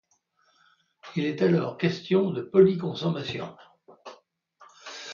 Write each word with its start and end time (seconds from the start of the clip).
Il 1.15 1.25
est 1.25 1.43
alors 1.43 1.77
question 1.77 2.31
de 2.31 2.41
polyconsommation. 2.41 3.55